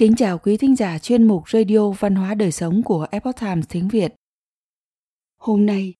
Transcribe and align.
Kính 0.00 0.16
chào 0.16 0.38
quý 0.38 0.56
thính 0.56 0.76
giả 0.76 0.98
chuyên 0.98 1.24
mục 1.24 1.48
Radio 1.50 1.90
Văn 1.90 2.14
hóa 2.14 2.34
Đời 2.34 2.52
Sống 2.52 2.82
của 2.82 3.06
Epoch 3.10 3.40
Times 3.40 3.64
tiếng 3.68 3.88
Việt. 3.88 4.14
Hôm 5.38 5.66
nay, 5.66 5.94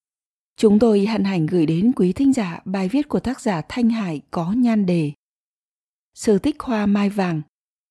chúng 0.57 0.79
tôi 0.79 1.07
hân 1.07 1.25
hạnh 1.25 1.46
gửi 1.46 1.66
đến 1.66 1.93
quý 1.96 2.12
thính 2.12 2.32
giả 2.32 2.61
bài 2.64 2.89
viết 2.89 3.09
của 3.09 3.21
tác 3.21 3.41
giả 3.41 3.62
Thanh 3.68 3.91
Hải 3.91 4.21
có 4.30 4.52
nhan 4.52 4.86
đề 4.86 5.12
Sự 6.14 6.39
tích 6.39 6.61
hoa 6.61 6.86
mai 6.86 7.11
vàng. 7.11 7.43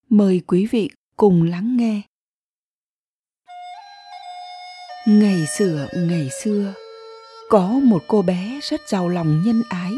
Mời 0.09 0.41
quý 0.47 0.65
vị 0.65 0.89
cùng 1.17 1.43
lắng 1.43 1.77
nghe. 1.77 2.01
Ngày 5.07 5.45
xưa, 5.57 5.87
ngày 5.95 6.29
xưa, 6.43 6.73
có 7.49 7.67
một 7.69 8.03
cô 8.07 8.21
bé 8.21 8.59
rất 8.63 8.81
giàu 8.89 9.09
lòng 9.09 9.41
nhân 9.45 9.63
ái. 9.69 9.93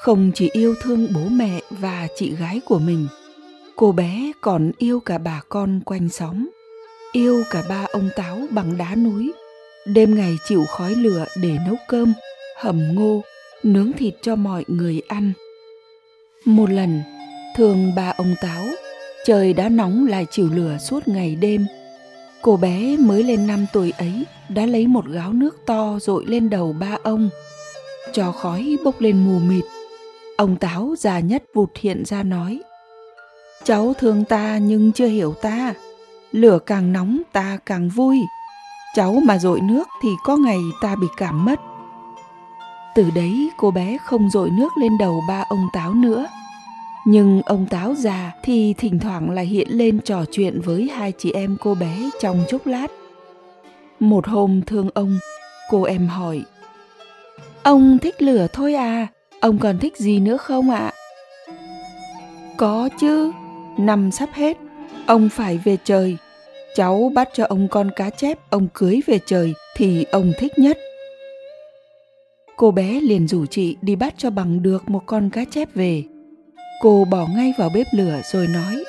Không 0.00 0.30
chỉ 0.34 0.50
yêu 0.52 0.74
thương 0.82 1.08
bố 1.14 1.28
mẹ 1.28 1.60
và 1.70 2.08
chị 2.16 2.36
gái 2.36 2.60
của 2.66 2.78
mình– 2.78 3.06
cô 3.78 3.92
bé 3.92 4.32
còn 4.40 4.70
yêu 4.78 5.00
cả 5.00 5.18
bà 5.18 5.40
con 5.48 5.80
quanh 5.84 6.08
xóm, 6.08 6.50
yêu 7.12 7.42
cả 7.50 7.62
ba 7.68 7.86
ông 7.92 8.08
táo 8.16 8.38
bằng 8.50 8.78
đá 8.78 8.94
núi. 8.94 9.32
Đêm 9.86 10.14
ngày 10.14 10.36
chịu 10.48 10.64
khói 10.68 10.94
lửa 10.94 11.24
để 11.42 11.58
nấu 11.66 11.76
cơm, 11.88 12.12
hầm 12.56 12.94
ngô, 12.94 13.22
nướng 13.62 13.92
thịt 13.92 14.14
cho 14.22 14.36
mọi 14.36 14.64
người 14.68 15.02
ăn. 15.08 15.32
Một 16.44 16.70
lần, 16.70 17.02
thường 17.56 17.94
ba 17.96 18.12
ông 18.16 18.34
táo, 18.40 18.64
trời 19.24 19.52
đã 19.52 19.68
nóng 19.68 20.06
lại 20.06 20.26
chịu 20.30 20.48
lửa 20.54 20.78
suốt 20.80 21.08
ngày 21.08 21.36
đêm. 21.36 21.66
Cô 22.42 22.56
bé 22.56 22.96
mới 22.96 23.22
lên 23.22 23.46
năm 23.46 23.66
tuổi 23.72 23.92
ấy 23.98 24.24
đã 24.48 24.66
lấy 24.66 24.86
một 24.86 25.06
gáo 25.06 25.32
nước 25.32 25.56
to 25.66 25.98
dội 26.00 26.24
lên 26.26 26.50
đầu 26.50 26.72
ba 26.72 26.98
ông. 27.02 27.30
Cho 28.12 28.32
khói 28.32 28.76
bốc 28.84 29.00
lên 29.00 29.24
mù 29.24 29.38
mịt. 29.38 29.64
Ông 30.36 30.56
táo 30.56 30.94
già 30.98 31.20
nhất 31.20 31.44
vụt 31.54 31.70
hiện 31.76 32.04
ra 32.04 32.22
nói 32.22 32.60
cháu 33.64 33.94
thương 33.98 34.24
ta 34.24 34.58
nhưng 34.58 34.92
chưa 34.92 35.06
hiểu 35.06 35.34
ta. 35.42 35.74
Lửa 36.32 36.58
càng 36.66 36.92
nóng, 36.92 37.22
ta 37.32 37.58
càng 37.66 37.88
vui. 37.88 38.18
Cháu 38.94 39.12
mà 39.24 39.38
dội 39.38 39.60
nước 39.60 39.88
thì 40.02 40.08
có 40.24 40.36
ngày 40.36 40.58
ta 40.80 40.96
bị 40.96 41.06
cảm 41.16 41.44
mất. 41.44 41.60
Từ 42.94 43.10
đấy 43.14 43.50
cô 43.56 43.70
bé 43.70 43.98
không 44.04 44.30
dội 44.30 44.50
nước 44.50 44.68
lên 44.80 44.98
đầu 44.98 45.20
ba 45.28 45.44
ông 45.48 45.68
táo 45.72 45.94
nữa. 45.94 46.26
Nhưng 47.06 47.42
ông 47.42 47.66
táo 47.66 47.94
già 47.94 48.32
thì 48.42 48.74
thỉnh 48.78 48.98
thoảng 48.98 49.30
lại 49.30 49.46
hiện 49.46 49.68
lên 49.70 50.00
trò 50.00 50.24
chuyện 50.32 50.60
với 50.60 50.90
hai 50.94 51.12
chị 51.18 51.32
em 51.32 51.56
cô 51.60 51.74
bé 51.74 52.10
trong 52.20 52.44
chốc 52.48 52.66
lát. 52.66 52.86
Một 54.00 54.26
hôm 54.26 54.62
thương 54.66 54.90
ông, 54.94 55.18
cô 55.70 55.82
em 55.82 56.06
hỏi, 56.08 56.42
ông 57.62 57.98
thích 57.98 58.22
lửa 58.22 58.46
thôi 58.52 58.74
à? 58.74 59.06
Ông 59.40 59.58
còn 59.58 59.78
thích 59.78 59.96
gì 59.96 60.20
nữa 60.20 60.36
không 60.36 60.70
ạ? 60.70 60.78
À? 60.78 60.92
có 62.58 62.88
chứ 62.98 63.32
năm 63.78 64.10
sắp 64.10 64.28
hết. 64.32 64.56
Ông 65.06 65.28
phải 65.28 65.58
về 65.64 65.76
trời. 65.84 66.16
Cháu 66.74 67.12
bắt 67.14 67.28
cho 67.34 67.44
ông 67.44 67.68
con 67.68 67.90
cá 67.96 68.10
chép, 68.10 68.38
ông 68.50 68.68
cưới 68.74 69.00
về 69.06 69.18
trời 69.26 69.54
thì 69.76 70.04
ông 70.04 70.32
thích 70.38 70.58
nhất. 70.58 70.78
Cô 72.56 72.70
bé 72.70 73.00
liền 73.00 73.28
rủ 73.28 73.46
chị 73.46 73.76
đi 73.82 73.96
bắt 73.96 74.14
cho 74.16 74.30
bằng 74.30 74.62
được 74.62 74.88
một 74.88 75.02
con 75.06 75.30
cá 75.30 75.44
chép 75.44 75.74
về. 75.74 76.04
Cô 76.82 77.04
bỏ 77.10 77.26
ngay 77.26 77.52
vào 77.58 77.70
bếp 77.74 77.86
lửa 77.92 78.20
rồi 78.32 78.46
nói, 78.46 78.84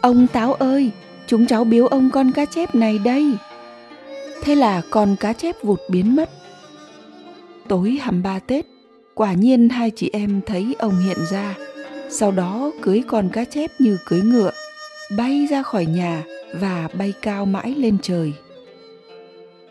ông 0.00 0.26
táo 0.26 0.54
ơi, 0.54 0.90
chúng 1.26 1.46
cháu 1.46 1.64
biếu 1.64 1.86
ông 1.86 2.10
con 2.12 2.32
cá 2.32 2.44
chép 2.44 2.74
này 2.74 2.98
đây. 2.98 3.32
Thế 4.42 4.54
là 4.54 4.82
con 4.90 5.16
cá 5.20 5.32
chép 5.32 5.56
vụt 5.62 5.80
biến 5.88 6.16
mất. 6.16 6.30
Tối 7.68 7.98
hầm 8.02 8.22
ba 8.22 8.38
tết, 8.38 8.66
quả 9.14 9.32
nhiên 9.32 9.68
hai 9.68 9.90
chị 9.96 10.10
em 10.12 10.40
thấy 10.46 10.76
ông 10.78 10.98
hiện 11.04 11.18
ra 11.30 11.54
sau 12.10 12.32
đó 12.32 12.70
cưới 12.82 13.02
con 13.06 13.28
cá 13.32 13.44
chép 13.44 13.70
như 13.78 13.98
cưới 14.06 14.20
ngựa, 14.20 14.50
bay 15.16 15.46
ra 15.50 15.62
khỏi 15.62 15.86
nhà 15.86 16.24
và 16.54 16.88
bay 16.98 17.12
cao 17.22 17.46
mãi 17.46 17.74
lên 17.74 17.96
trời. 18.02 18.32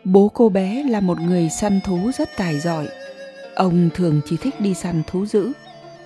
Bố 0.04 0.28
cô 0.34 0.48
bé 0.48 0.84
là 0.84 1.00
một 1.00 1.20
người 1.20 1.48
săn 1.60 1.80
thú 1.84 2.10
rất 2.18 2.28
tài 2.36 2.60
giỏi. 2.60 2.88
Ông 3.54 3.88
thường 3.94 4.20
chỉ 4.26 4.36
thích 4.36 4.60
đi 4.60 4.74
săn 4.74 5.02
thú 5.06 5.26
dữ. 5.26 5.52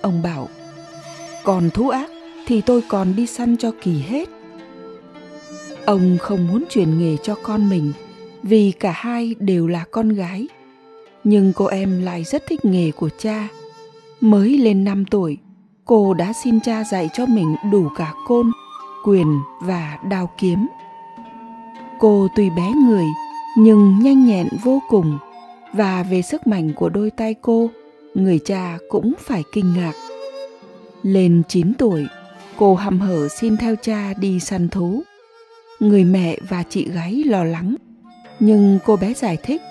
Ông 0.01 0.21
bảo, 0.21 0.49
còn 1.43 1.69
thú 1.69 1.89
ác 1.89 2.09
thì 2.47 2.61
tôi 2.61 2.81
còn 2.89 3.15
đi 3.15 3.27
săn 3.27 3.57
cho 3.57 3.71
kỳ 3.81 3.99
hết. 3.99 4.29
Ông 5.85 6.17
không 6.21 6.47
muốn 6.47 6.63
truyền 6.69 6.99
nghề 6.99 7.17
cho 7.23 7.35
con 7.43 7.69
mình, 7.69 7.93
vì 8.43 8.71
cả 8.71 8.91
hai 8.91 9.35
đều 9.39 9.67
là 9.67 9.85
con 9.91 10.09
gái. 10.09 10.47
Nhưng 11.23 11.53
cô 11.53 11.65
em 11.65 12.01
lại 12.01 12.23
rất 12.23 12.43
thích 12.47 12.65
nghề 12.65 12.91
của 12.91 13.09
cha. 13.17 13.47
Mới 14.21 14.57
lên 14.57 14.83
5 14.83 15.05
tuổi 15.05 15.37
cô 15.85 16.13
đã 16.13 16.33
xin 16.33 16.59
cha 16.59 16.83
dạy 16.83 17.09
cho 17.13 17.25
mình 17.25 17.55
đủ 17.71 17.89
cả 17.95 18.13
côn, 18.27 18.51
quyền 19.05 19.39
và 19.61 19.97
đao 20.09 20.29
kiếm. 20.37 20.67
Cô 21.99 22.27
tuy 22.35 22.49
bé 22.49 22.71
người, 22.71 23.05
nhưng 23.57 23.99
nhanh 23.99 24.25
nhẹn 24.25 24.47
vô 24.63 24.81
cùng. 24.89 25.17
Và 25.73 26.03
về 26.03 26.21
sức 26.21 26.47
mạnh 26.47 26.71
của 26.75 26.89
đôi 26.89 27.11
tay 27.11 27.35
cô, 27.41 27.69
người 28.13 28.39
cha 28.45 28.77
cũng 28.89 29.13
phải 29.19 29.43
kinh 29.53 29.73
ngạc. 29.73 29.93
Lên 31.03 31.41
9 31.47 31.73
tuổi, 31.73 32.07
cô 32.57 32.75
hăm 32.75 32.99
hở 32.99 33.27
xin 33.27 33.57
theo 33.57 33.75
cha 33.81 34.13
đi 34.13 34.39
săn 34.39 34.69
thú. 34.69 35.01
Người 35.79 36.03
mẹ 36.03 36.37
và 36.49 36.63
chị 36.69 36.89
gái 36.89 37.23
lo 37.25 37.43
lắng, 37.43 37.75
nhưng 38.39 38.79
cô 38.85 38.95
bé 38.95 39.13
giải 39.13 39.37
thích, 39.43 39.61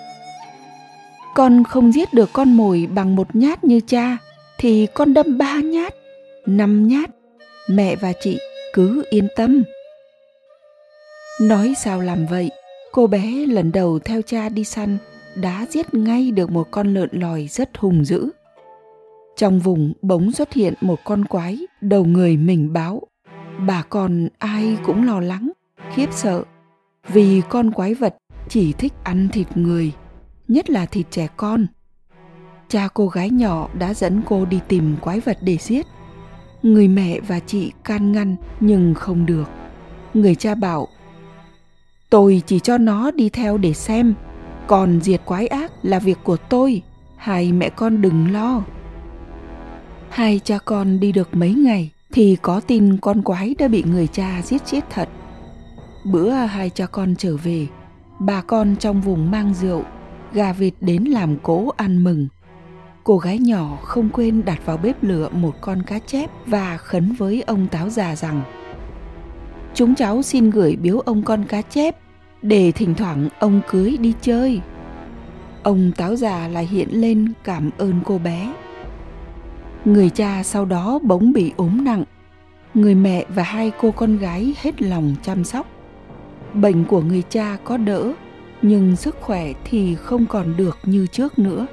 con 1.35 1.63
không 1.63 1.91
giết 1.91 2.13
được 2.13 2.29
con 2.33 2.53
mồi 2.53 2.87
bằng 2.93 3.15
một 3.15 3.35
nhát 3.35 3.63
như 3.63 3.79
cha, 3.87 4.17
thì 4.57 4.87
con 4.93 5.13
đâm 5.13 5.37
ba 5.37 5.61
nhát 5.61 5.93
năm 6.45 6.87
nhát, 6.87 7.09
mẹ 7.69 7.95
và 7.95 8.13
chị 8.21 8.39
cứ 8.73 9.03
yên 9.09 9.27
tâm. 9.35 9.63
Nói 11.41 11.73
sao 11.83 12.01
làm 12.01 12.25
vậy? 12.25 12.51
Cô 12.91 13.07
bé 13.07 13.45
lần 13.47 13.71
đầu 13.71 13.99
theo 13.99 14.21
cha 14.21 14.49
đi 14.49 14.63
săn 14.63 14.97
đã 15.35 15.65
giết 15.69 15.93
ngay 15.93 16.31
được 16.31 16.51
một 16.51 16.67
con 16.71 16.93
lợn 16.93 17.09
lòi 17.11 17.47
rất 17.47 17.77
hùng 17.77 18.05
dữ. 18.05 18.29
Trong 19.35 19.59
vùng 19.59 19.93
bỗng 20.01 20.31
xuất 20.31 20.53
hiện 20.53 20.73
một 20.81 20.99
con 21.03 21.25
quái 21.25 21.59
đầu 21.81 22.05
người 22.05 22.37
mình 22.37 22.73
báo. 22.73 23.01
Bà 23.67 23.83
con 23.89 24.27
ai 24.37 24.77
cũng 24.85 25.05
lo 25.05 25.19
lắng, 25.19 25.51
khiếp 25.93 26.07
sợ, 26.11 26.43
vì 27.07 27.41
con 27.49 27.71
quái 27.71 27.93
vật 27.93 28.15
chỉ 28.49 28.73
thích 28.73 28.93
ăn 29.03 29.29
thịt 29.33 29.47
người, 29.57 29.91
nhất 30.47 30.69
là 30.69 30.85
thịt 30.85 31.05
trẻ 31.11 31.27
con. 31.37 31.67
Cha 32.67 32.87
cô 32.93 33.07
gái 33.07 33.29
nhỏ 33.29 33.69
đã 33.73 33.93
dẫn 33.93 34.21
cô 34.25 34.45
đi 34.45 34.59
tìm 34.67 34.95
quái 35.01 35.19
vật 35.19 35.37
để 35.41 35.57
giết 35.57 35.85
người 36.63 36.87
mẹ 36.87 37.19
và 37.19 37.39
chị 37.39 37.71
can 37.83 38.11
ngăn 38.11 38.35
nhưng 38.59 38.93
không 38.93 39.25
được. 39.25 39.49
Người 40.13 40.35
cha 40.35 40.55
bảo, 40.55 40.87
tôi 42.09 42.41
chỉ 42.45 42.59
cho 42.59 42.77
nó 42.77 43.11
đi 43.11 43.29
theo 43.29 43.57
để 43.57 43.73
xem. 43.73 44.13
Còn 44.67 45.01
diệt 45.01 45.21
quái 45.25 45.47
ác 45.47 45.71
là 45.81 45.99
việc 45.99 46.17
của 46.23 46.37
tôi. 46.37 46.81
Hai 47.17 47.51
mẹ 47.51 47.69
con 47.69 48.01
đừng 48.01 48.31
lo. 48.31 48.63
Hai 50.09 50.39
cha 50.43 50.57
con 50.65 50.99
đi 50.99 51.11
được 51.11 51.35
mấy 51.35 51.53
ngày 51.53 51.91
thì 52.11 52.37
có 52.41 52.59
tin 52.59 52.97
con 52.97 53.21
quái 53.21 53.55
đã 53.59 53.67
bị 53.67 53.83
người 53.83 54.07
cha 54.07 54.41
giết 54.43 54.65
chết 54.65 54.81
thật. 54.89 55.09
Bữa 56.05 56.29
hai 56.29 56.69
cha 56.69 56.85
con 56.85 57.15
trở 57.17 57.37
về, 57.37 57.67
bà 58.19 58.41
con 58.41 58.75
trong 58.79 59.01
vùng 59.01 59.31
mang 59.31 59.53
rượu, 59.53 59.83
gà 60.33 60.53
vịt 60.53 60.73
đến 60.81 61.03
làm 61.03 61.37
cỗ 61.37 61.71
ăn 61.77 62.03
mừng 62.03 62.27
cô 63.03 63.17
gái 63.17 63.39
nhỏ 63.39 63.77
không 63.83 64.09
quên 64.09 64.45
đặt 64.45 64.65
vào 64.65 64.77
bếp 64.77 65.03
lửa 65.03 65.29
một 65.31 65.55
con 65.61 65.83
cá 65.83 65.99
chép 65.99 66.29
và 66.45 66.77
khấn 66.77 67.13
với 67.17 67.41
ông 67.41 67.67
táo 67.67 67.89
già 67.89 68.15
rằng, 68.15 68.41
chúng 69.73 69.95
cháu 69.95 70.21
xin 70.21 70.49
gửi 70.49 70.75
biếu 70.75 70.99
ông 70.99 71.23
con 71.23 71.43
cá 71.43 71.61
chép, 71.61 71.95
để 72.41 72.71
thỉnh 72.71 72.95
thoảng 72.95 73.29
ông 73.39 73.61
cưới 73.69 73.97
đi 73.97 74.13
chơi. 74.21 74.61
Ông 75.63 75.91
táo 75.97 76.15
già 76.15 76.47
lại 76.47 76.67
hiện 76.67 76.87
lên 76.91 77.33
cảm 77.43 77.69
ơn 77.77 77.93
cô 78.05 78.17
bé. 78.17 78.53
Người 79.85 80.09
cha 80.09 80.43
sau 80.43 80.65
đó 80.65 80.99
bỗng 81.03 81.33
bị 81.33 81.51
ốm 81.57 81.85
nặng. 81.85 82.03
Người 82.73 82.95
mẹ 82.95 83.25
và 83.29 83.43
hai 83.43 83.71
cô 83.81 83.91
con 83.91 84.17
gái 84.17 84.55
hết 84.61 84.81
lòng 84.81 85.15
chăm 85.23 85.43
sóc. 85.43 85.67
Bệnh 86.53 86.85
của 86.85 87.01
người 87.01 87.23
cha 87.29 87.57
có 87.63 87.77
đỡ, 87.77 88.13
nhưng 88.61 88.95
sức 88.95 89.17
khỏe 89.21 89.53
thì 89.63 89.95
không 89.95 90.25
còn 90.25 90.57
được 90.57 90.77
như 90.83 91.07
trước 91.07 91.39
nữa 91.39 91.65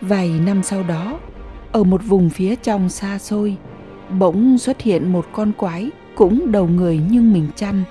vài 0.00 0.28
năm 0.46 0.62
sau 0.62 0.82
đó, 0.82 1.18
ở 1.72 1.84
một 1.84 2.00
vùng 2.04 2.30
phía 2.30 2.56
trong 2.56 2.88
xa 2.88 3.18
xôi, 3.18 3.56
bỗng 4.18 4.58
xuất 4.58 4.80
hiện 4.80 5.12
một 5.12 5.26
con 5.32 5.52
quái 5.52 5.90
cũng 6.14 6.52
đầu 6.52 6.66
người 6.66 7.00
nhưng 7.10 7.32
mình 7.32 7.48
chăn. 7.56 7.82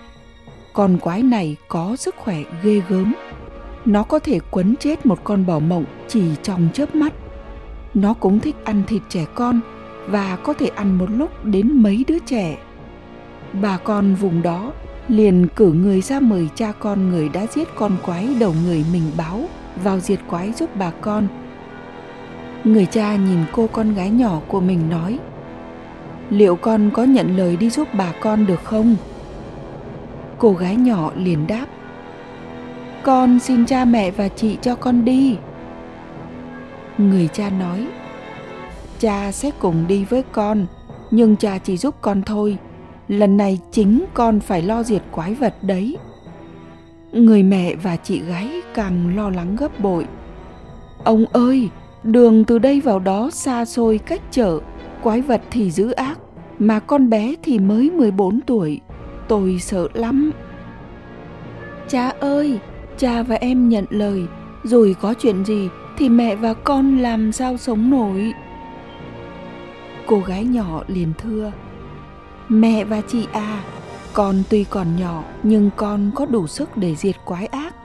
Con 0.73 0.97
quái 0.97 1.23
này 1.23 1.55
có 1.67 1.95
sức 1.95 2.15
khỏe 2.15 2.37
ghê 2.63 2.81
gớm. 2.89 3.13
Nó 3.85 4.03
có 4.03 4.19
thể 4.19 4.39
quấn 4.51 4.75
chết 4.79 5.05
một 5.05 5.23
con 5.23 5.45
bò 5.45 5.59
mộng 5.59 5.85
chỉ 6.07 6.23
trong 6.43 6.67
chớp 6.73 6.95
mắt. 6.95 7.13
Nó 7.93 8.13
cũng 8.13 8.39
thích 8.39 8.55
ăn 8.63 8.83
thịt 8.87 9.01
trẻ 9.09 9.25
con 9.35 9.59
và 10.07 10.35
có 10.35 10.53
thể 10.53 10.67
ăn 10.67 10.97
một 10.97 11.09
lúc 11.09 11.45
đến 11.45 11.83
mấy 11.83 12.05
đứa 12.07 12.19
trẻ. 12.19 12.57
Bà 13.61 13.77
con 13.77 14.15
vùng 14.15 14.41
đó 14.41 14.73
liền 15.07 15.47
cử 15.55 15.73
người 15.73 16.01
ra 16.01 16.19
mời 16.19 16.49
cha 16.55 16.71
con 16.79 17.09
người 17.09 17.29
đã 17.29 17.47
giết 17.53 17.67
con 17.75 17.91
quái 18.05 18.35
đầu 18.39 18.55
người 18.65 18.85
mình 18.93 19.11
báo, 19.17 19.43
vào 19.83 19.99
diệt 19.99 20.19
quái 20.29 20.53
giúp 20.53 20.69
bà 20.75 20.91
con 21.01 21.27
người 22.65 22.85
cha 22.85 23.15
nhìn 23.15 23.39
cô 23.51 23.67
con 23.67 23.93
gái 23.93 24.09
nhỏ 24.09 24.41
của 24.47 24.61
mình 24.61 24.89
nói, 24.89 25.19
liệu 26.29 26.55
con 26.55 26.89
có 26.93 27.03
nhận 27.03 27.37
lời 27.37 27.57
đi 27.57 27.69
giúp 27.69 27.87
bà 27.93 28.13
con 28.21 28.45
được 28.45 28.63
không? 28.63 28.95
Cô 30.37 30.53
gái 30.53 30.75
nhỏ 30.75 31.11
liền 31.15 31.47
đáp, 31.47 31.65
con 33.03 33.39
xin 33.39 33.65
cha 33.65 33.85
mẹ 33.85 34.11
và 34.11 34.27
chị 34.27 34.57
cho 34.61 34.75
con 34.75 35.05
đi. 35.05 35.37
Người 36.97 37.29
cha 37.33 37.49
nói, 37.49 37.87
cha 38.99 39.31
sẽ 39.31 39.51
cùng 39.59 39.87
đi 39.87 40.05
với 40.05 40.23
con, 40.31 40.65
nhưng 41.11 41.35
cha 41.35 41.57
chỉ 41.57 41.77
giúp 41.77 41.95
con 42.01 42.21
thôi. 42.21 42.57
Lần 43.07 43.37
này 43.37 43.59
chính 43.71 44.05
con 44.13 44.39
phải 44.39 44.61
lo 44.61 44.83
diệt 44.83 45.01
quái 45.11 45.33
vật 45.33 45.55
đấy. 45.61 45.97
Người 47.11 47.43
mẹ 47.43 47.75
và 47.75 47.95
chị 47.95 48.19
gái 48.19 48.61
càng 48.73 49.15
lo 49.15 49.29
lắng 49.29 49.55
gấp 49.55 49.79
bội, 49.79 50.05
ông 51.03 51.25
ơi 51.25 51.69
đường 52.05 52.45
từ 52.45 52.59
đây 52.59 52.81
vào 52.81 52.99
đó 52.99 53.29
xa 53.31 53.65
xôi 53.65 53.97
cách 53.97 54.21
chợ 54.31 54.59
quái 55.03 55.21
vật 55.21 55.41
thì 55.51 55.71
dữ 55.71 55.91
ác 55.91 56.19
mà 56.59 56.79
con 56.79 57.09
bé 57.09 57.35
thì 57.43 57.59
mới 57.59 57.91
14 57.91 58.39
tuổi. 58.41 58.81
Tôi 59.27 59.59
sợ 59.59 59.87
lắm. 59.93 60.31
Cha 61.87 62.09
ơi! 62.19 62.59
Cha 62.97 63.23
và 63.23 63.35
em 63.35 63.69
nhận 63.69 63.85
lời. 63.89 64.23
Rồi 64.63 64.95
có 65.01 65.13
chuyện 65.19 65.45
gì 65.45 65.69
thì 65.97 66.09
mẹ 66.09 66.35
và 66.35 66.53
con 66.53 66.97
làm 66.97 67.31
sao 67.31 67.57
sống 67.57 67.89
nổi? 67.89 68.33
Cô 70.07 70.19
gái 70.19 70.43
nhỏ 70.43 70.83
liền 70.87 71.13
thưa. 71.17 71.51
Mẹ 72.49 72.83
và 72.83 73.01
chị 73.07 73.27
à 73.31 73.63
con 74.13 74.35
tuy 74.49 74.63
còn 74.63 74.87
nhỏ 74.99 75.23
nhưng 75.43 75.69
con 75.75 76.11
có 76.15 76.25
đủ 76.25 76.47
sức 76.47 76.77
để 76.77 76.95
diệt 76.95 77.15
quái 77.25 77.45
ác. 77.45 77.75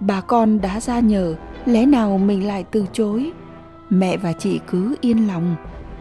Bà 0.00 0.20
con 0.20 0.60
đã 0.60 0.80
ra 0.80 1.00
nhờ 1.00 1.34
lẽ 1.66 1.86
nào 1.86 2.18
mình 2.18 2.46
lại 2.46 2.64
từ 2.70 2.86
chối 2.92 3.32
mẹ 3.98 4.16
và 4.16 4.32
chị 4.32 4.60
cứ 4.66 4.96
yên 5.00 5.28
lòng. 5.28 5.56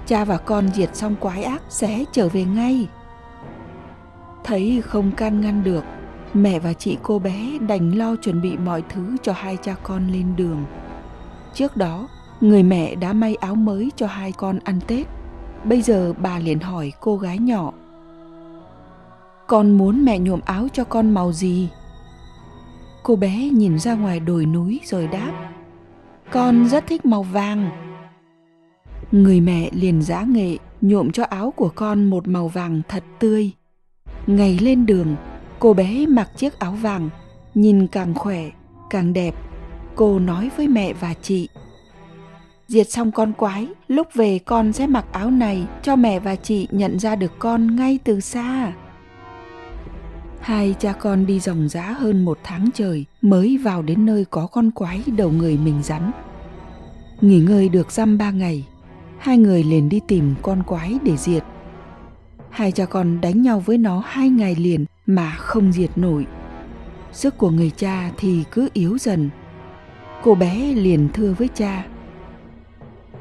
Cha 0.06 0.25
và 0.25 0.38
con 0.38 0.68
diệt 0.74 0.95
xong 0.95 1.16
quái 1.16 1.44
ác 1.44 1.62
sẽ 1.69 2.06
trở 2.12 2.30
về 2.30 2.44
ngay. 2.44 2.88
Thấy 4.44 4.81
không 4.86 5.12
can 5.12 5.42
ngăn 5.42 5.63
được, 5.63 5.84
mẹ 6.34 6.60
và 6.60 6.74
chị 6.74 6.98
cô 7.04 7.19
bé 7.19 7.57
đành 7.68 7.92
lo 7.92 8.16
chuẩn 8.16 8.42
bị 8.42 8.57
mọi 8.57 8.84
thứ 8.90 9.18
cho 9.24 9.34
hai 9.34 9.57
cha 9.57 9.75
con 9.84 10.07
lên 10.07 10.36
đường. 10.36 10.66
Trước 11.54 11.78
đó, 11.78 12.07
người 12.42 12.63
mẹ 12.63 12.95
đã 12.95 13.13
may 13.13 13.36
áo 13.36 13.56
mới 13.56 13.92
cho 13.95 14.07
hai 14.07 14.31
con 14.31 14.60
ăn 14.63 14.80
tết. 14.88 15.07
Bây 15.63 15.81
giờ 15.81 16.13
bà 16.18 16.40
liền 16.40 16.60
hỏi 16.60 16.92
cô 17.00 17.18
gái 17.18 17.38
nhỏ, 17.38 17.72
con 19.48 19.78
muốn 19.78 20.06
mẹ 20.06 20.19
nhuộm 20.19 20.40
áo 20.45 20.68
cho 20.74 20.84
con 20.84 21.13
màu 21.13 21.31
gì? 21.31 21.69
Cô 23.04 23.16
bé 23.16 23.50
nhìn 23.50 23.80
ra 23.80 23.94
ngoài 23.94 24.19
đồi 24.19 24.45
núi 24.45 24.80
rồi 24.86 25.07
đáp 25.07 25.52
con 26.33 26.68
rất 26.68 26.88
thích 26.88 27.06
màu 27.06 27.24
vàng. 27.24 27.69
Người 29.12 29.41
mẹ 29.41 29.69
liền 29.74 30.01
giã 30.01 30.21
nghệ, 30.21 30.57
nhuộm 30.81 31.12
cho 31.12 31.24
áo 31.24 31.53
của 31.56 31.69
con 31.75 32.06
một 32.06 32.27
màu 32.27 32.47
vàng 32.47 32.81
thật 32.88 33.03
tươi. 33.19 33.51
Ngày 34.27 34.59
lên 34.62 34.85
đường, 34.85 35.15
cô 35.59 35.74
bé 35.74 36.06
mặc 36.07 36.30
chiếc 36.38 36.59
áo 36.59 36.71
vàng, 36.71 37.09
nhìn 37.56 37.88
càng 37.88 38.13
khỏe, 38.13 38.50
càng 38.89 39.13
đẹp. 39.13 39.35
Cô 39.95 40.19
nói 40.19 40.50
với 40.57 40.68
mẹ 40.68 40.94
và 40.94 41.13
chị, 41.21 41.50
diệt 42.68 42.89
xong 42.89 43.12
con 43.12 43.33
quái, 43.33 43.68
lúc 43.88 44.07
về 44.13 44.39
con 44.39 44.74
sẽ 44.74 44.88
mặc 44.88 45.06
áo 45.12 45.31
này 45.31 45.65
cho 45.81 45.95
mẹ 45.95 46.19
và 46.19 46.35
chị 46.35 46.68
nhận 46.71 47.00
ra 47.00 47.15
được 47.15 47.31
con 47.39 47.75
ngay 47.75 48.00
từ 48.03 48.19
xa 48.19 48.74
hai 50.44 50.75
cha 50.80 50.94
con 50.94 51.25
đi 51.25 51.40
dòng 51.40 51.69
giá 51.69 51.92
hơn 51.92 52.25
một 52.25 52.40
tháng 52.44 52.69
trời 52.74 53.06
mới 53.22 53.57
vào 53.63 53.81
đến 53.81 54.06
nơi 54.06 54.25
có 54.25 54.48
con 54.48 54.72
quái 54.72 55.04
đầu 55.18 55.31
người 55.31 55.57
mình 55.57 55.84
rắn. 55.84 56.12
Nghỉ 57.22 57.40
ngơi 57.40 57.69
được 57.69 57.92
dăm 57.92 58.18
ba 58.18 58.31
ngày, 58.31 58.66
hai 59.18 59.38
người 59.38 59.63
liền 59.63 59.90
đi 59.90 60.00
tìm 60.07 60.36
con 60.42 60.63
quái 60.63 60.98
để 61.04 61.18
diệt. 61.18 61.44
Hai 62.50 62.72
cha 62.72 62.86
con 62.86 63.22
đánh 63.22 63.42
nhau 63.42 63.60
với 63.60 63.78
nó 63.78 64.04
hai 64.06 64.30
ngày 64.30 64.56
liền 64.56 64.86
mà 65.06 65.31
không 65.38 65.72
diệt 65.72 65.98
nổi. 65.98 66.25
Sức 67.12 67.38
của 67.38 67.50
người 67.50 67.72
cha 67.78 68.12
thì 68.18 68.44
cứ 68.51 68.69
yếu 68.74 68.98
dần. 68.98 69.30
Cô 70.24 70.36
bé 70.36 70.74
liền 70.74 71.10
thưa 71.13 71.34
với 71.38 71.50
cha 71.54 71.86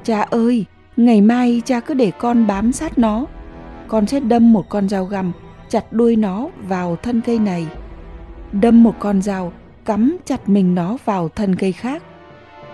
cha 0.04 0.22
ơi, 0.22 0.64
ngày 0.96 1.20
mai 1.20 1.62
cha 1.64 1.80
cứ 1.80 1.94
để 1.94 2.10
con 2.18 2.46
bám 2.46 2.72
sát 2.72 2.98
nó. 2.98 3.26
Con 3.88 4.06
sẽ 4.06 4.20
đâm 4.20 4.52
một 4.52 4.68
con 4.68 4.88
dao 4.88 5.04
găm 5.04 5.32
chặt 5.72 5.92
đuôi 5.92 6.16
nó 6.16 6.48
vào 6.68 6.96
thân 6.96 7.20
cây 7.20 7.38
này. 7.38 7.66
Đâm 8.52 8.82
một 8.82 8.94
con 8.98 9.22
dao, 9.22 9.52
cắm 9.84 10.16
chặt 10.24 10.48
mình 10.48 10.74
nó 10.74 10.96
vào 11.04 11.28
thân 11.28 11.54
cây 11.54 11.72
khác. 11.72 12.02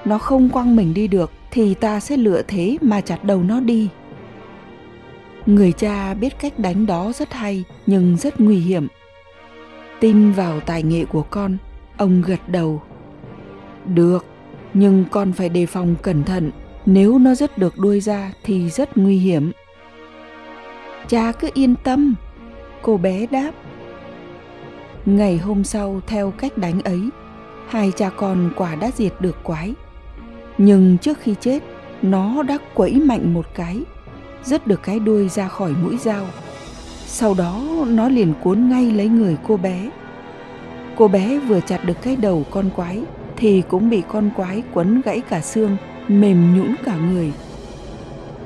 Nó 0.04 0.18
không 0.18 0.48
quăng 0.48 0.76
mình 0.76 0.94
đi 0.94 1.08
được 1.08 1.30
thì 1.50 1.74
ta 1.74 2.00
sẽ 2.00 2.16
lựa 2.16 2.42
thế 2.48 2.76
mà 2.80 3.00
chặt 3.00 3.24
đầu 3.24 3.42
nó 3.42 3.60
đi. 3.60 3.88
Người 5.46 5.72
cha 5.72 6.14
biết 6.14 6.40
cách 6.40 6.58
đánh 6.58 6.86
đó 6.86 7.12
rất 7.12 7.32
hay 7.32 7.64
nhưng 7.86 8.16
rất 8.16 8.40
nguy 8.40 8.56
hiểm. 8.56 8.88
Tin 10.00 10.32
vào 10.32 10.60
tài 10.60 10.82
nghệ 10.82 11.04
của 11.04 11.22
con, 11.22 11.56
ông 11.96 12.22
gật 12.26 12.48
đầu. 12.48 12.82
Được, 13.86 14.26
nhưng 14.74 15.04
con 15.10 15.32
phải 15.32 15.48
đề 15.48 15.66
phòng 15.66 15.94
cẩn 16.02 16.24
thận. 16.24 16.50
Nếu 16.86 17.18
nó 17.18 17.34
rất 17.34 17.58
được 17.58 17.78
đuôi 17.78 18.00
ra 18.00 18.32
thì 18.44 18.70
rất 18.70 18.96
nguy 18.96 19.18
hiểm. 19.18 19.52
Cha 21.08 21.32
cứ 21.32 21.48
yên 21.54 21.74
tâm 21.84 22.14
cô 22.82 22.96
bé 22.96 23.26
đáp, 23.26 23.50
ngày 25.06 25.38
hôm 25.38 25.64
sau, 25.64 26.00
theo 26.06 26.30
cách 26.30 26.58
đánh 26.58 26.80
ấy, 26.82 27.00
hai 27.68 27.92
cha 27.96 28.10
con 28.16 28.50
quả 28.56 28.74
đã 28.74 28.90
diệt 28.96 29.12
được 29.20 29.36
quái. 29.42 29.74
Nhưng 30.58 30.98
trước 30.98 31.18
khi 31.20 31.34
chết, 31.40 31.62
nó 32.02 32.42
đã 32.42 32.58
quẫy 32.74 32.94
mạnh 32.94 33.34
một 33.34 33.46
cái 33.54 33.82
dứt 34.44 34.66
được 34.66 34.82
cái 34.82 34.98
đuôi 34.98 35.28
ra 35.28 35.48
khỏi 35.48 35.72
mũi 35.82 35.96
dao. 35.96 36.26
Sau 37.06 37.34
đó, 37.34 37.62
nó 37.88 38.08
liền 38.08 38.34
cuốn 38.42 38.68
ngay 38.68 38.90
lấy 38.90 39.08
người 39.08 39.36
cô 39.48 39.56
bé. 39.56 39.90
Cô 40.96 41.08
bé 41.08 41.38
vừa 41.38 41.60
chặt 41.60 41.84
được 41.84 42.02
cái 42.02 42.16
đầu 42.16 42.44
con 42.50 42.70
quái, 42.76 43.02
thì 43.36 43.62
cũng 43.68 43.90
bị 43.90 44.02
con 44.08 44.30
quái 44.36 44.62
quấn 44.74 45.00
gãy 45.04 45.20
cả 45.20 45.40
xương, 45.40 45.76
mềm 46.08 46.56
nhũn 46.56 46.74
cả 46.84 46.96
người. 46.96 47.32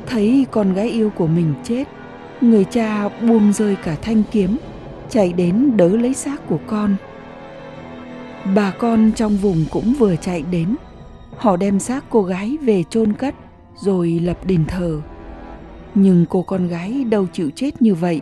Thấy 0.06 0.46
con 0.50 0.74
gái 0.74 0.90
yêu 0.90 1.10
của 1.10 1.26
mình 1.26 1.54
chết 1.64 1.84
người 2.42 2.64
cha 2.64 3.08
buông 3.08 3.52
rơi 3.52 3.76
cả 3.76 3.96
thanh 4.02 4.22
kiếm, 4.30 4.56
chạy 5.08 5.32
đến 5.32 5.76
đỡ 5.76 5.88
lấy 5.88 6.14
xác 6.14 6.48
của 6.48 6.58
con. 6.66 6.96
Bà 8.54 8.70
con 8.70 9.12
trong 9.16 9.36
vùng 9.36 9.64
cũng 9.70 9.94
vừa 9.98 10.16
chạy 10.16 10.42
đến. 10.50 10.76
Họ 11.36 11.56
đem 11.56 11.80
xác 11.80 12.04
cô 12.10 12.22
gái 12.22 12.58
về 12.62 12.84
chôn 12.90 13.12
cất, 13.12 13.34
rồi 13.76 14.20
lập 14.22 14.38
đền 14.46 14.64
thờ. 14.68 15.00
Nhưng 15.94 16.26
cô 16.30 16.42
con 16.42 16.68
gái 16.68 17.04
đâu 17.04 17.26
chịu 17.32 17.50
chết 17.54 17.82
như 17.82 17.94
vậy. 17.94 18.20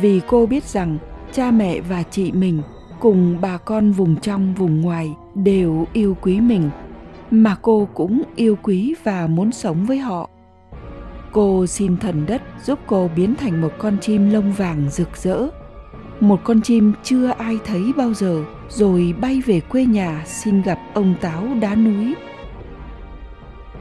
Vì 0.00 0.20
cô 0.26 0.46
biết 0.46 0.64
rằng 0.64 0.98
cha 1.32 1.50
mẹ 1.50 1.80
và 1.80 2.02
chị 2.02 2.32
mình 2.32 2.62
cùng 3.00 3.38
bà 3.40 3.56
con 3.56 3.92
vùng 3.92 4.16
trong 4.16 4.54
vùng 4.54 4.80
ngoài 4.80 5.10
đều 5.34 5.86
yêu 5.92 6.16
quý 6.20 6.40
mình, 6.40 6.70
mà 7.30 7.56
cô 7.62 7.88
cũng 7.94 8.22
yêu 8.36 8.56
quý 8.62 8.94
và 9.04 9.26
muốn 9.26 9.52
sống 9.52 9.86
với 9.86 9.98
họ 9.98 10.30
cô 11.36 11.66
xin 11.66 11.96
thần 11.96 12.26
đất 12.26 12.42
giúp 12.64 12.78
cô 12.86 13.10
biến 13.16 13.34
thành 13.34 13.60
một 13.60 13.72
con 13.78 13.96
chim 14.00 14.30
lông 14.30 14.52
vàng 14.52 14.90
rực 14.90 15.16
rỡ. 15.16 15.46
Một 16.20 16.40
con 16.44 16.60
chim 16.60 16.92
chưa 17.02 17.30
ai 17.38 17.58
thấy 17.66 17.82
bao 17.96 18.14
giờ, 18.14 18.42
rồi 18.68 19.14
bay 19.20 19.42
về 19.46 19.60
quê 19.60 19.84
nhà 19.84 20.22
xin 20.26 20.62
gặp 20.62 20.78
ông 20.94 21.14
táo 21.20 21.42
đá 21.60 21.74
núi. 21.74 22.14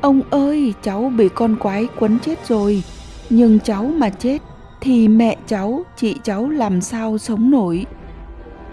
Ông 0.01 0.21
ơi, 0.29 0.73
cháu 0.81 1.11
bị 1.17 1.29
con 1.35 1.55
quái 1.55 1.87
quấn 1.99 2.19
chết 2.19 2.47
rồi, 2.47 2.83
nhưng 3.29 3.59
cháu 3.59 3.83
mà 3.83 4.09
chết 4.09 4.41
thì 4.81 5.07
mẹ 5.07 5.37
cháu, 5.47 5.83
chị 5.97 6.15
cháu 6.23 6.49
làm 6.49 6.81
sao 6.81 7.17
sống 7.17 7.51
nổi. 7.51 7.85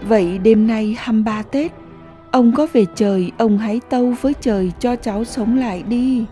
Vậy 0.07 0.37
đêm 0.37 0.67
nay 0.67 0.95
hăm 0.99 1.23
ba 1.23 1.41
tết, 1.41 1.71
ông 2.31 2.51
có 2.55 2.67
về 2.73 2.85
trời, 2.95 3.31
ông 3.37 3.57
hãy 3.57 3.81
tâu 3.89 4.13
với 4.21 4.33
trời 4.41 4.71
cho 4.79 4.95
cháu 4.95 5.23
sống 5.23 5.57
lại 5.57 5.83
đi 5.83 6.25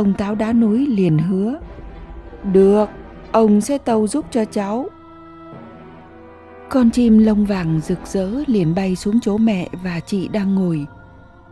ông 0.00 0.14
táo 0.14 0.34
đá 0.34 0.52
núi 0.52 0.86
liền 0.86 1.18
hứa. 1.18 1.58
Được, 2.52 2.88
ông 3.32 3.60
sẽ 3.60 3.78
tâu 3.78 4.06
giúp 4.06 4.26
cho 4.30 4.44
cháu. 4.44 4.88
Con 6.68 6.90
chim 6.90 7.18
lông 7.18 7.44
vàng 7.44 7.80
rực 7.80 8.06
rỡ 8.06 8.30
liền 8.46 8.74
bay 8.74 8.96
xuống 8.96 9.20
chỗ 9.20 9.38
mẹ 9.38 9.68
và 9.84 10.00
chị 10.00 10.28
đang 10.28 10.54
ngồi, 10.54 10.86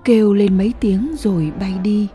kêu 0.04 0.34
lên 0.34 0.58
mấy 0.58 0.72
tiếng 0.80 1.14
rồi 1.18 1.52
bay 1.60 1.74
đi. 1.82 2.08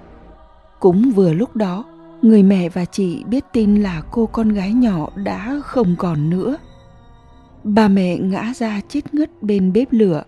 Cũng 0.79 1.11
vừa 1.11 1.33
lúc 1.33 1.55
đó, 1.55 1.85
người 2.21 2.43
mẹ 2.43 2.69
và 2.69 2.85
chị 2.85 3.23
biết 3.23 3.43
tin 3.53 3.75
là 3.75 4.01
cô 4.11 4.25
con 4.25 4.49
gái 4.49 4.73
nhỏ 4.73 5.09
đã 5.15 5.59
không 5.63 5.95
còn 5.97 6.29
nữa. 6.29 6.57
Bà 7.63 7.87
mẹ 7.87 8.17
ngã 8.17 8.53
ra 8.55 8.81
chết 8.87 9.13
ngất 9.13 9.43
bên 9.43 9.73
bếp 9.73 9.87
lửa. 9.91 10.23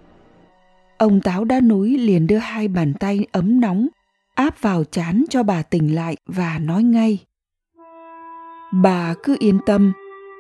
Ông 0.97 1.21
táo 1.21 1.45
đá 1.45 1.61
núi 1.61 1.97
liền 1.97 2.27
đưa 2.27 2.37
hai 2.37 2.67
bàn 2.67 2.93
tay 2.99 3.25
ấm 3.31 3.61
nóng 3.61 3.87
áp 4.35 4.61
vào 4.61 4.83
chán 4.83 5.25
cho 5.29 5.43
bà 5.43 5.63
tỉnh 5.63 5.95
lại 5.95 6.17
và 6.25 6.59
nói 6.61 6.83
ngay 6.83 7.19
bà 8.73 9.13
cứ 9.23 9.35
yên 9.39 9.59
tâm 9.65 9.93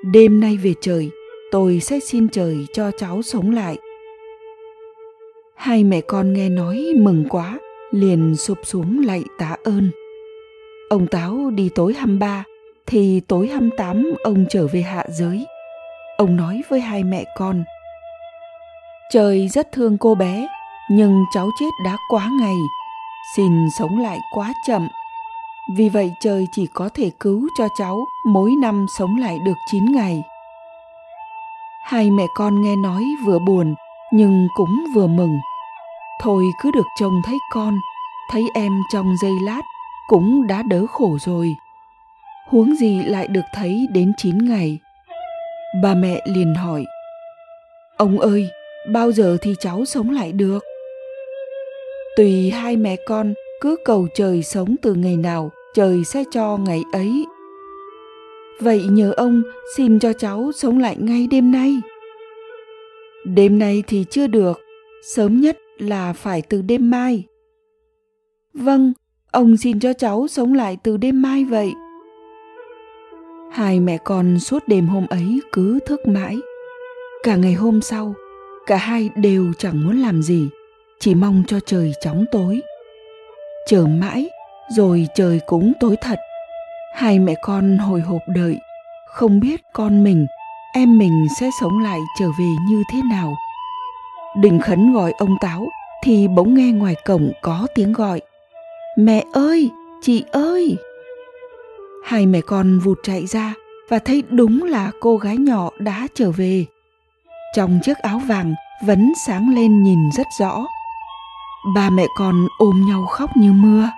đêm 0.03 0.39
nay 0.39 0.57
về 0.57 0.73
trời 0.81 1.09
tôi 1.51 1.79
sẽ 1.79 1.99
xin 1.99 2.27
trời 2.29 2.65
cho 2.73 2.91
cháu 2.97 3.21
sống 3.21 3.51
lại 3.51 3.77
hai 5.55 5.83
mẹ 5.83 6.01
con 6.01 6.33
nghe 6.33 6.49
nói 6.49 6.85
mừng 6.97 7.25
quá 7.29 7.59
liền 7.91 8.35
sụp 8.35 8.57
xuống 8.63 9.05
lạy 9.05 9.23
tạ 9.37 9.55
ơn 9.63 9.91
ông 10.89 11.07
táo 11.07 11.51
đi 11.55 11.69
tối 11.75 11.93
hăm 11.93 12.19
ba 12.19 12.43
thì 12.87 13.21
tối 13.27 13.47
28 13.47 14.13
ông 14.23 14.45
trở 14.49 14.67
về 14.67 14.81
hạ 14.81 15.05
giới. 15.09 15.45
Ông 16.17 16.35
nói 16.35 16.61
với 16.69 16.79
hai 16.79 17.03
mẹ 17.03 17.25
con. 17.37 17.63
Trời 19.11 19.47
rất 19.47 19.71
thương 19.71 19.97
cô 19.97 20.15
bé, 20.15 20.47
nhưng 20.91 21.23
cháu 21.33 21.49
chết 21.59 21.69
đã 21.85 21.97
quá 22.09 22.29
ngày, 22.39 22.55
xin 23.35 23.69
sống 23.79 23.99
lại 23.99 24.19
quá 24.31 24.53
chậm. 24.67 24.87
Vì 25.75 25.89
vậy 25.89 26.11
trời 26.19 26.47
chỉ 26.51 26.67
có 26.67 26.89
thể 26.93 27.11
cứu 27.19 27.47
cho 27.57 27.67
cháu 27.77 28.05
mỗi 28.25 28.51
năm 28.61 28.85
sống 28.97 29.17
lại 29.17 29.39
được 29.45 29.57
9 29.71 29.85
ngày. 29.85 30.23
Hai 31.83 32.11
mẹ 32.11 32.25
con 32.35 32.61
nghe 32.61 32.75
nói 32.75 33.03
vừa 33.25 33.39
buồn 33.39 33.75
nhưng 34.13 34.47
cũng 34.55 34.85
vừa 34.95 35.07
mừng. 35.07 35.39
Thôi 36.21 36.43
cứ 36.61 36.71
được 36.71 36.85
trông 36.99 37.21
thấy 37.25 37.37
con, 37.51 37.77
thấy 38.31 38.43
em 38.53 38.71
trong 38.93 39.15
giây 39.21 39.33
lát 39.41 39.61
cũng 40.07 40.47
đã 40.47 40.63
đỡ 40.63 40.85
khổ 40.87 41.17
rồi. 41.21 41.55
Huống 42.47 42.75
gì 42.75 43.03
lại 43.03 43.27
được 43.27 43.45
thấy 43.53 43.87
đến 43.91 44.13
9 44.17 44.37
ngày. 44.37 44.79
Bà 45.83 45.93
mẹ 45.93 46.21
liền 46.25 46.55
hỏi, 46.55 46.85
Ông 47.97 48.19
ơi, 48.19 48.49
bao 48.91 49.11
giờ 49.11 49.37
thì 49.41 49.55
cháu 49.59 49.85
sống 49.85 50.09
lại 50.09 50.31
được? 50.31 50.63
Tùy 52.15 52.49
hai 52.49 52.77
mẹ 52.77 52.95
con 53.05 53.33
cứ 53.61 53.75
cầu 53.85 54.07
trời 54.15 54.43
sống 54.43 54.75
từ 54.81 54.93
ngày 54.93 55.17
nào, 55.17 55.51
trời 55.73 56.03
sẽ 56.03 56.23
cho 56.31 56.57
ngày 56.57 56.83
ấy. 56.91 57.25
Vậy 58.61 58.83
nhờ 58.89 59.13
ông 59.17 59.43
xin 59.75 59.99
cho 59.99 60.13
cháu 60.13 60.51
sống 60.55 60.79
lại 60.79 60.95
ngay 60.99 61.27
đêm 61.31 61.51
nay. 61.51 61.75
Đêm 63.25 63.59
nay 63.59 63.83
thì 63.87 64.05
chưa 64.09 64.27
được, 64.27 64.59
sớm 65.15 65.41
nhất 65.41 65.57
là 65.77 66.13
phải 66.13 66.41
từ 66.41 66.61
đêm 66.61 66.91
mai. 66.91 67.23
Vâng, 68.53 68.93
ông 69.31 69.57
xin 69.57 69.79
cho 69.79 69.93
cháu 69.93 70.27
sống 70.27 70.53
lại 70.53 70.77
từ 70.83 70.97
đêm 70.97 71.21
mai 71.21 71.45
vậy. 71.45 71.73
Hai 73.51 73.79
mẹ 73.79 73.97
con 73.97 74.39
suốt 74.39 74.67
đêm 74.67 74.87
hôm 74.87 75.05
ấy 75.09 75.39
cứ 75.51 75.79
thức 75.85 76.07
mãi. 76.07 76.37
Cả 77.23 77.35
ngày 77.35 77.53
hôm 77.53 77.81
sau, 77.81 78.13
cả 78.65 78.75
hai 78.77 79.09
đều 79.15 79.53
chẳng 79.57 79.83
muốn 79.83 79.97
làm 79.97 80.21
gì, 80.21 80.49
chỉ 81.05 81.15
mong 81.15 81.43
cho 81.47 81.59
trời 81.65 81.93
chóng 82.01 82.25
tối. 82.31 82.61
Chờ 83.67 83.85
mãi, 83.85 84.29
rồi 84.77 85.07
trời 85.15 85.39
cũng 85.45 85.73
tối 85.79 85.95
thật. 86.01 86.19
Hai 86.95 87.19
mẹ 87.19 87.33
con 87.41 87.77
hồi 87.77 87.99
hộp 88.01 88.21
đợi, 88.27 88.57
không 89.07 89.39
biết 89.39 89.61
con 89.73 90.03
mình, 90.03 90.27
em 90.73 90.97
mình 90.97 91.27
sẽ 91.39 91.49
sống 91.61 91.79
lại 91.83 91.99
trở 92.19 92.25
về 92.39 92.45
như 92.69 92.83
thế 92.93 92.99
nào. 93.09 93.35
đình 94.37 94.59
khấn 94.59 94.93
gọi 94.93 95.13
ông 95.17 95.35
Táo 95.41 95.67
thì 96.03 96.27
bỗng 96.27 96.53
nghe 96.53 96.71
ngoài 96.71 96.95
cổng 97.05 97.31
có 97.41 97.67
tiếng 97.75 97.93
gọi. 97.93 98.21
Mẹ 98.97 99.23
ơi, 99.33 99.69
chị 100.01 100.23
ơi! 100.31 100.77
Hai 102.05 102.25
mẹ 102.25 102.41
con 102.41 102.79
vụt 102.79 102.99
chạy 103.03 103.25
ra 103.25 103.53
và 103.89 103.99
thấy 103.99 104.23
đúng 104.29 104.63
là 104.63 104.91
cô 104.99 105.17
gái 105.17 105.37
nhỏ 105.37 105.69
đã 105.79 106.07
trở 106.15 106.31
về. 106.31 106.65
Trong 107.55 107.79
chiếc 107.83 107.97
áo 107.97 108.21
vàng 108.27 108.53
vẫn 108.85 109.13
sáng 109.25 109.55
lên 109.55 109.83
nhìn 109.83 109.99
rất 110.11 110.27
rõ. 110.39 110.65
Ba 111.73 111.89
mẹ 111.89 112.07
con 112.15 112.47
ôm 112.57 112.85
nhau 112.87 113.05
khóc 113.05 113.37
như 113.37 113.53
mưa. 113.53 113.89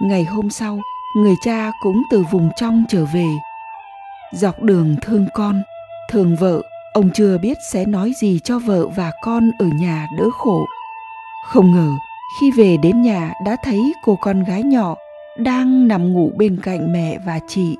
Ngày 0.00 0.24
hôm 0.24 0.50
sau, 0.50 0.80
người 1.16 1.34
cha 1.44 1.70
cũng 1.80 2.02
từ 2.10 2.24
vùng 2.30 2.50
trong 2.56 2.84
trở 2.88 3.04
về. 3.14 3.26
Dọc 4.32 4.62
đường 4.62 4.96
thương 5.02 5.26
con, 5.34 5.62
thương 6.10 6.36
vợ, 6.36 6.62
ông 6.92 7.10
chưa 7.14 7.38
biết 7.38 7.58
sẽ 7.72 7.84
nói 7.84 8.12
gì 8.20 8.40
cho 8.44 8.58
vợ 8.58 8.86
và 8.96 9.10
con 9.22 9.50
ở 9.58 9.66
nhà 9.66 10.06
đỡ 10.18 10.30
khổ. 10.30 10.66
Không 11.48 11.72
ngờ, 11.74 11.90
khi 12.40 12.50
về 12.50 12.76
đến 12.76 13.02
nhà 13.02 13.32
đã 13.44 13.56
thấy 13.64 13.92
cô 14.04 14.18
con 14.20 14.44
gái 14.44 14.62
nhỏ 14.62 14.94
đang 15.38 15.88
nằm 15.88 16.12
ngủ 16.12 16.32
bên 16.36 16.60
cạnh 16.62 16.92
mẹ 16.92 17.18
và 17.26 17.40
chị. 17.48 17.76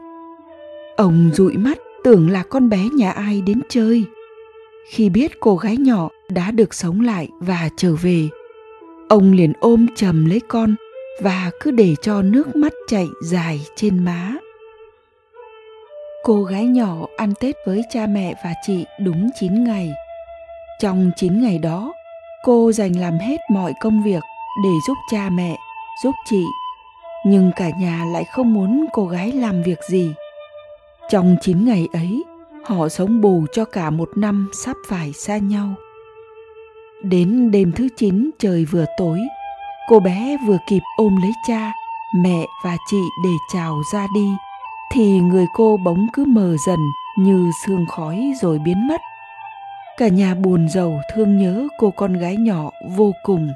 Ông 0.96 1.30
dụi 1.34 1.56
mắt 1.56 1.78
tưởng 2.04 2.30
là 2.30 2.42
con 2.50 2.68
bé 2.68 2.78
nhà 2.94 3.10
ai 3.10 3.40
đến 3.46 3.60
chơi. 3.68 4.04
Khi 4.90 5.08
biết 5.08 5.32
cô 5.40 5.56
gái 5.56 5.76
nhỏ 5.76 6.08
đã 6.28 6.50
được 6.50 6.74
sống 6.74 7.00
lại 7.00 7.28
và 7.40 7.68
trở 7.76 7.94
về, 8.02 8.28
ông 9.08 9.32
liền 9.32 9.52
ôm 9.60 9.86
chầm 9.96 10.24
lấy 10.24 10.40
con 10.48 10.74
và 11.20 11.50
cứ 11.60 11.70
để 11.70 11.94
cho 12.02 12.22
nước 12.22 12.56
mắt 12.56 12.72
chảy 12.88 13.06
dài 13.22 13.60
trên 13.76 14.04
má. 14.04 14.32
Cô 16.24 16.44
gái 16.44 16.64
nhỏ 16.64 17.06
ăn 17.16 17.34
Tết 17.40 17.56
với 17.66 17.82
cha 17.90 18.06
mẹ 18.06 18.34
và 18.44 18.54
chị 18.66 18.84
đúng 19.00 19.30
9 19.40 19.64
ngày. 19.64 19.92
Trong 20.80 21.10
9 21.16 21.42
ngày 21.42 21.58
đó, 21.58 21.92
cô 22.44 22.72
dành 22.72 23.00
làm 23.00 23.18
hết 23.18 23.36
mọi 23.50 23.72
công 23.80 24.02
việc 24.02 24.22
để 24.64 24.70
giúp 24.86 24.96
cha 25.12 25.28
mẹ, 25.32 25.56
giúp 26.04 26.14
chị. 26.24 26.44
Nhưng 27.26 27.50
cả 27.56 27.70
nhà 27.80 28.04
lại 28.12 28.24
không 28.24 28.54
muốn 28.54 28.86
cô 28.92 29.06
gái 29.06 29.32
làm 29.32 29.62
việc 29.62 29.78
gì. 29.88 30.12
Trong 31.10 31.36
9 31.40 31.64
ngày 31.64 31.88
ấy, 31.92 32.24
họ 32.64 32.88
sống 32.88 33.20
bù 33.20 33.44
cho 33.52 33.64
cả 33.64 33.90
một 33.90 34.10
năm 34.16 34.50
sắp 34.64 34.76
phải 34.88 35.12
xa 35.12 35.38
nhau. 35.38 35.74
Đến 37.02 37.50
đêm 37.50 37.72
thứ 37.76 37.88
9 37.96 38.30
trời 38.38 38.64
vừa 38.64 38.84
tối, 38.96 39.20
cô 39.88 40.00
bé 40.00 40.36
vừa 40.46 40.58
kịp 40.68 40.82
ôm 40.96 41.16
lấy 41.22 41.32
cha 41.48 41.72
mẹ 42.14 42.46
và 42.64 42.76
chị 42.90 43.00
để 43.24 43.30
chào 43.52 43.82
ra 43.92 44.06
đi 44.14 44.28
thì 44.92 45.20
người 45.20 45.46
cô 45.54 45.76
bỗng 45.84 46.06
cứ 46.12 46.24
mờ 46.24 46.56
dần 46.66 46.78
như 47.18 47.50
sương 47.66 47.86
khói 47.86 48.32
rồi 48.42 48.58
biến 48.58 48.88
mất. 48.88 49.00
Cả 49.96 50.08
nhà 50.08 50.34
buồn 50.34 50.68
rầu 50.68 51.00
thương 51.14 51.38
nhớ 51.38 51.68
cô 51.78 51.90
con 51.90 52.12
gái 52.12 52.36
nhỏ 52.36 52.70
vô 52.96 53.12
cùng. 53.22 53.48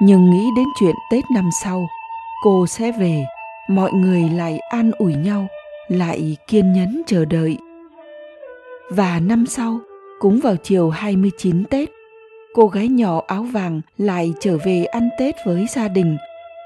Nhưng 0.00 0.30
nghĩ 0.30 0.48
đến 0.56 0.66
chuyện 0.80 0.94
tết 1.10 1.24
năm 1.34 1.50
sau 1.62 1.88
cô 2.42 2.66
sẽ 2.66 2.92
về 2.92 3.26
mọi 3.68 3.92
người 3.92 4.22
lại 4.28 4.58
an 4.58 4.90
ủi 4.98 5.14
nhau 5.14 5.46
lại 5.88 6.36
kiên 6.46 6.72
nhẫn 6.72 7.02
chờ 7.06 7.24
đợi. 7.24 7.58
Và 8.90 9.20
năm 9.20 9.46
sau 9.46 9.78
cũng 10.18 10.40
vào 10.40 10.56
chiều 10.56 10.90
29 10.90 11.64
Tết 11.64 11.88
cô 12.56 12.66
gái 12.66 12.88
nhỏ 12.88 13.20
áo 13.26 13.42
vàng 13.42 13.80
lại 13.98 14.32
trở 14.40 14.58
về 14.64 14.84
ăn 14.84 15.08
Tết 15.18 15.34
với 15.46 15.66
gia 15.74 15.88
đình, 15.88 16.16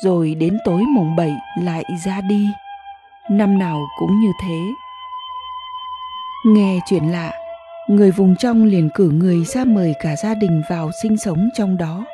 rồi 0.05 0.35
đến 0.35 0.59
tối 0.65 0.83
mùng 0.83 1.17
7 1.17 1.37
lại 1.63 1.85
ra 2.05 2.21
đi. 2.21 2.47
Năm 3.31 3.59
nào 3.59 3.81
cũng 3.99 4.21
như 4.21 4.33
thế. 4.43 4.59
Nghe 6.47 6.79
chuyện 6.89 7.13
lạ, 7.13 7.33
người 7.89 8.11
vùng 8.11 8.37
trong 8.37 8.65
liền 8.65 8.91
cử 8.95 9.11
người 9.11 9.45
ra 9.45 9.65
mời 9.65 9.95
cả 10.03 10.17
gia 10.17 10.35
đình 10.35 10.63
vào 10.71 10.91
sinh 11.03 11.17
sống 11.17 11.49
trong 11.55 11.77
đó, 11.77 12.05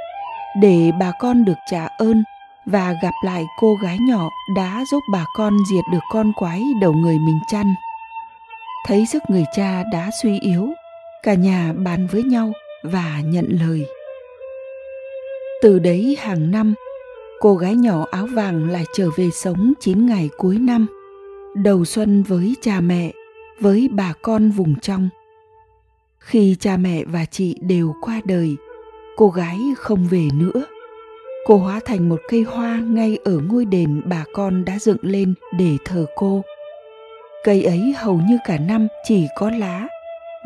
để 0.61 0.91
bà 1.01 1.13
con 1.19 1.45
được 1.45 1.59
trả 1.71 1.87
ơn 1.87 2.25
và 2.67 2.95
gặp 3.03 3.15
lại 3.25 3.45
cô 3.59 3.75
gái 3.83 3.99
nhỏ 4.09 4.29
đã 4.57 4.85
giúp 4.93 5.01
bà 5.13 5.25
con 5.35 5.57
diệt 5.71 5.85
được 5.93 6.03
con 6.13 6.33
quái 6.33 6.63
đầu 6.81 6.93
người 6.93 7.19
mình 7.19 7.39
chăn. 7.53 7.75
Thấy 8.87 9.07
sức 9.07 9.23
người 9.29 9.45
cha 9.55 9.83
đã 9.93 10.11
suy 10.23 10.39
yếu, 10.41 10.69
cả 11.27 11.35
nhà 11.35 11.73
bàn 11.73 12.07
với 12.07 12.23
nhau 12.23 12.53
và 12.83 13.21
nhận 13.25 13.59
lời. 13.61 13.87
Từ 15.63 15.79
đấy 15.79 16.17
hàng 16.21 16.51
năm, 16.51 16.75
cô 17.41 17.57
gái 17.57 17.75
nhỏ 17.75 18.07
áo 18.11 18.27
vàng 18.35 18.71
lại 18.71 18.85
trở 18.95 19.09
về 19.17 19.31
sống 19.31 19.73
9 19.81 20.07
ngày 20.07 20.31
cuối 20.37 20.59
năm, 20.59 20.87
đầu 21.57 21.85
xuân 21.85 22.23
với 22.23 22.55
cha 22.61 22.81
mẹ, 22.81 23.13
với 23.61 23.89
bà 23.93 24.13
con 24.23 24.51
vùng 24.51 24.81
trong. 24.81 25.09
Khi 26.19 26.57
cha 26.61 26.77
mẹ 26.77 27.05
và 27.05 27.25
chị 27.25 27.57
đều 27.61 27.95
qua 28.01 28.21
đời, 28.25 28.57
cô 29.17 29.29
gái 29.29 29.59
không 29.77 30.07
về 30.11 30.29
nữa. 30.35 30.65
Cô 31.47 31.57
hóa 31.57 31.81
thành 31.85 32.09
một 32.09 32.21
cây 32.29 32.43
hoa 32.43 32.77
ngay 32.77 33.19
ở 33.25 33.39
ngôi 33.39 33.65
đền 33.65 34.03
bà 34.05 34.25
con 34.33 34.65
đã 34.65 34.79
dựng 34.79 34.99
lên 35.03 35.35
để 35.59 35.77
thờ 35.85 36.07
cô. 36.15 36.43
Cây 37.45 37.63
ấy 37.65 37.95
hầu 37.97 38.21
như 38.29 38.39
cả 38.47 38.59
năm 38.59 38.89
chỉ 39.05 39.27
có 39.37 39.51
lá 39.51 39.89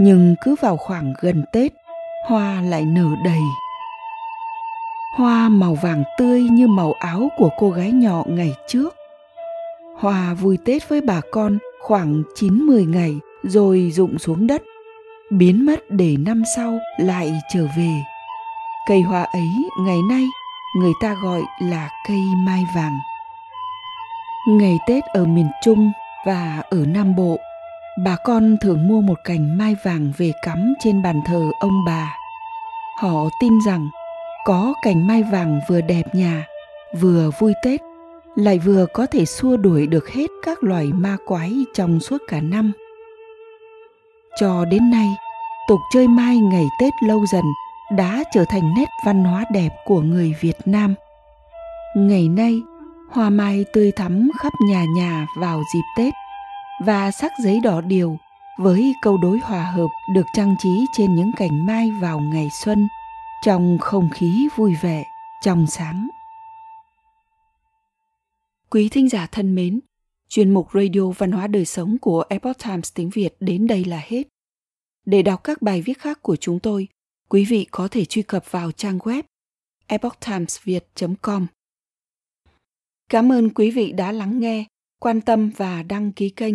nhưng 0.02 0.35
cứ 0.40 0.54
vào 0.61 0.76
khoảng 0.76 1.14
gần 1.21 1.45
tết, 1.52 1.73
hoa 2.26 2.62
lại 2.62 2.85
nở 2.85 3.09
đầy. 3.25 3.40
Hoa 5.16 5.49
màu 5.49 5.75
vàng 5.75 6.04
tươi 6.19 6.42
như 6.42 6.69
màu 6.69 6.92
áo 6.92 7.28
của 7.37 7.50
cô 7.59 7.71
gái 7.71 7.92
nhỏ 7.92 8.23
ngày 8.26 8.54
trước. 8.69 8.95
Hoa 9.99 10.35
vui 10.35 10.59
tết 10.64 10.88
với 10.88 11.00
bà 11.00 11.21
con 11.33 11.59
khoảng 11.83 12.23
9-10 12.35 12.90
ngày 12.90 13.16
rồi 13.42 13.90
rụng 13.95 14.19
xuống 14.19 14.47
đất. 14.47 14.62
Biến 15.30 15.66
mất 15.66 15.80
để 15.88 16.16
năm 16.19 16.42
sau 16.57 16.78
lại 16.99 17.33
trở 17.54 17.66
về. 17.76 18.02
Cây 18.88 19.00
hoa 19.00 19.23
ấy 19.23 19.49
ngày 19.80 19.99
nay 20.11 20.26
người 20.76 20.92
ta 21.02 21.14
gọi 21.23 21.42
là 21.62 21.90
cây 22.09 22.21
mai 22.37 22.62
vàng. 22.75 22.99
Ngày 24.49 24.78
tết 24.87 25.04
ở 25.04 25.25
miền 25.25 25.50
trung 25.62 25.92
và 26.26 26.62
ở 26.71 26.87
nam 26.87 27.16
bộ 27.16 27.38
bà 28.04 28.16
con 28.25 28.57
thường 28.61 28.88
mua 28.88 29.00
một 29.00 29.19
cành 29.25 29.59
mai 29.59 29.76
vàng 29.85 30.12
về 30.16 30.33
cắm 30.42 30.75
trên 30.80 31.02
bàn 31.02 31.21
thờ 31.26 31.50
ông 31.61 31.85
bà. 31.87 32.16
Họ 32.97 33.28
tin 33.40 33.52
rằng 33.66 33.88
có 34.45 34.75
cành 34.83 35.07
mai 35.07 35.23
vàng 35.23 35.61
vừa 35.69 35.80
đẹp 35.80 36.14
nhà, 36.14 36.47
vừa 37.00 37.30
vui 37.38 37.52
tết, 37.64 37.80
lại 38.37 38.59
vừa 38.59 38.87
có 38.92 39.07
thể 39.07 39.25
xua 39.25 39.57
đuổi 39.57 39.87
được 39.87 40.09
hết 40.09 40.26
các 40.45 40.64
loài 40.64 40.87
ma 40.87 41.16
quái 41.26 41.52
trong 41.75 42.00
suốt 42.00 42.19
cả 42.28 42.40
năm. 42.40 42.73
Cho 44.40 44.64
đến 44.64 44.90
nay, 44.90 45.09
tục 45.69 45.80
chơi 45.95 46.09
mai 46.09 46.37
ngày 46.37 46.66
tết 46.80 46.92
lâu 47.07 47.26
dần 47.33 47.45
đã 47.97 48.25
trở 48.33 48.45
thành 48.50 48.75
nét 48.76 48.88
văn 49.07 49.25
hóa 49.25 49.45
đẹp 49.52 49.71
của 49.85 50.00
người 50.00 50.35
việt 50.40 50.57
nam. 50.66 50.95
Ngày 51.97 52.28
nay, 52.28 52.62
hoa 53.11 53.30
mai 53.30 53.64
tươi 53.73 53.92
thắm 53.92 54.30
khắp 54.38 54.52
nhà 54.69 54.85
nhà 54.97 55.26
vào 55.37 55.62
dịp 55.75 55.83
Tết 55.97 56.14
và 56.87 57.11
sắc 57.11 57.33
giấy 57.45 57.61
đỏ 57.61 57.81
điều 57.81 58.17
với 58.59 58.95
câu 59.03 59.17
đối 59.17 59.39
hòa 59.39 59.63
hợp 59.63 59.89
được 60.15 60.27
trang 60.37 60.55
trí 60.59 60.87
trên 60.97 61.15
những 61.15 61.31
cành 61.37 61.67
mai 61.67 61.91
vào 62.01 62.21
ngày 62.21 62.49
xuân 62.65 62.89
trong 63.43 63.79
không 63.81 64.11
khí 64.11 64.49
vui 64.57 64.75
vẻ, 64.83 65.05
trong 65.43 65.67
sáng. 65.67 66.09
Quý 68.71 68.89
thính 68.89 69.09
giả 69.09 69.27
thân 69.27 69.55
mến, 69.55 69.81
chuyên 70.29 70.55
mục 70.55 70.69
Radio 70.75 71.11
Văn 71.19 71.33
hóa 71.33 71.47
Đời 71.47 71.65
Sống 71.65 71.99
của 71.99 72.25
Epoch 72.29 72.59
Times 72.65 72.93
tiếng 72.95 73.11
Việt 73.11 73.37
đến 73.41 73.67
đây 73.67 73.85
là 73.85 74.03
hết. 74.05 74.23
Để 75.07 75.23
đọc 75.23 75.45
các 75.45 75.63
bài 75.63 75.83
viết 75.83 75.99
khác 75.99 76.23
của 76.23 76.37
chúng 76.37 76.59
tôi, 76.59 76.89
quý 77.29 77.45
vị 77.45 77.67
có 77.71 77.89
thể 77.91 78.05
truy 78.05 78.23
cập 78.23 78.51
vào 78.51 78.73
trang 78.73 78.99
web 78.99 79.23
epochtimesviet.com. 79.87 81.47
Cảm 83.09 83.33
ơn 83.33 83.51
quý 83.51 83.71
vị 83.71 83.93
đã 83.93 84.13
lắng 84.13 84.41
nghe, 84.41 84.65
quan 85.01 85.21
tâm 85.21 85.51
và 85.57 85.83
đăng 85.83 86.13
ký 86.13 86.31
kênh. 86.31 86.55